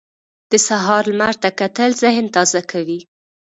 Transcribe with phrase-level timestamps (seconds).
[0.51, 2.99] د سهار لمر ته کتل ذهن تازه کوي.